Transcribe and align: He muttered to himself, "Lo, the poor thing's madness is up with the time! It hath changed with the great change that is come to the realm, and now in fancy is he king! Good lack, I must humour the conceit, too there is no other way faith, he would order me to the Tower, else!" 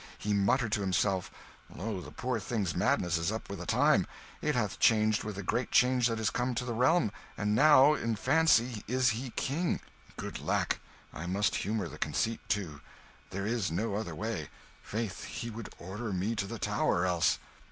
He 0.17 0.33
muttered 0.33 0.71
to 0.71 0.81
himself, 0.81 1.29
"Lo, 1.71 2.01
the 2.01 2.09
poor 2.09 2.39
thing's 2.39 2.75
madness 2.75 3.19
is 3.19 3.31
up 3.31 3.47
with 3.47 3.59
the 3.59 3.67
time! 3.67 4.07
It 4.41 4.55
hath 4.55 4.79
changed 4.79 5.23
with 5.23 5.35
the 5.35 5.43
great 5.43 5.69
change 5.69 6.07
that 6.07 6.19
is 6.19 6.31
come 6.31 6.55
to 6.55 6.65
the 6.65 6.73
realm, 6.73 7.11
and 7.37 7.53
now 7.53 7.93
in 7.93 8.15
fancy 8.15 8.83
is 8.87 9.09
he 9.09 9.29
king! 9.35 9.79
Good 10.17 10.39
lack, 10.41 10.79
I 11.13 11.27
must 11.27 11.53
humour 11.57 11.87
the 11.87 11.99
conceit, 11.99 12.39
too 12.49 12.81
there 13.29 13.45
is 13.45 13.69
no 13.71 13.93
other 13.93 14.15
way 14.15 14.49
faith, 14.81 15.25
he 15.25 15.51
would 15.51 15.71
order 15.77 16.11
me 16.11 16.35
to 16.35 16.47
the 16.47 16.57
Tower, 16.57 17.05
else!" 17.05 17.37